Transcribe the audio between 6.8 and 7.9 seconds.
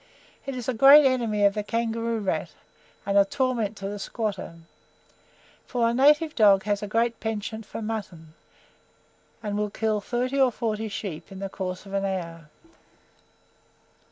a great PENCHANT for